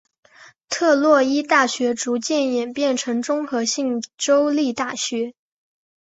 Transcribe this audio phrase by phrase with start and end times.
[0.67, 5.35] 特洛伊大学逐渐演变成综合性的州立大学。